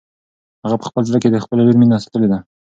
[0.65, 2.37] هغه په خپل زړه کې د خپلې لور مینه ساتلې ده.